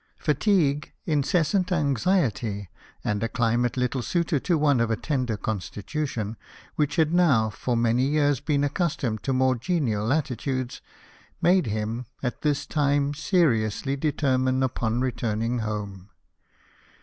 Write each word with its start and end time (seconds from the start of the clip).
Fatigue, 0.17 0.93
incessant 1.05 1.71
anxiety, 1.71 2.67
and 3.03 3.21
a 3.21 3.29
climate 3.29 3.77
little 3.77 4.01
suited 4.01 4.43
to 4.43 4.57
one 4.57 4.79
of 4.79 4.89
a 4.89 4.95
tender 4.95 5.37
constitution, 5.37 6.37
which 6.75 6.95
had 6.95 7.13
now 7.13 7.51
for 7.51 7.77
many 7.77 8.01
years 8.07 8.39
been 8.39 8.63
accustomed 8.63 9.21
to 9.21 9.31
more 9.31 9.53
genial 9.55 10.03
latitudes, 10.03 10.81
made 11.39 11.67
him, 11.67 12.07
at 12.23 12.41
this 12.41 12.65
time, 12.65 13.13
seriously 13.13 13.95
determine 13.95 14.59
THOUGHTS 14.59 14.63
OF 14.63 14.63
RETIREMENT. 14.63 14.71
2o3 14.71 14.75
upon 14.89 15.01
returning 15.01 15.59
home. 15.59 16.09